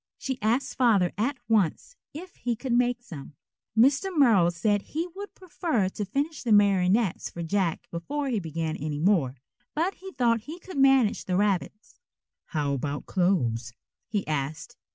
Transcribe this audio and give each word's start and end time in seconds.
She 0.17 0.41
asked 0.41 0.75
Father 0.79 1.11
at 1.15 1.37
once 1.47 1.95
if 2.11 2.37
he 2.37 2.55
could 2.55 2.73
make 2.73 3.03
some. 3.03 3.35
Mr. 3.77 4.09
Merrill 4.11 4.49
said 4.49 4.81
he 4.81 5.05
would 5.15 5.35
prefer 5.35 5.89
to 5.89 6.05
finish 6.05 6.41
the 6.41 6.51
marionettes 6.51 7.29
for 7.29 7.43
Jack 7.43 7.87
before 7.91 8.27
he 8.29 8.39
began 8.39 8.75
any 8.77 8.97
more, 8.97 9.35
but 9.75 9.93
he 9.93 10.11
thought 10.13 10.41
he 10.41 10.57
could 10.57 10.79
manage 10.79 11.25
the 11.25 11.35
rabbits. 11.37 11.99
"How 12.45 12.73
about 12.73 13.05
clothes?" 13.05 13.73
he 14.07 14.25
asked. 14.25 14.75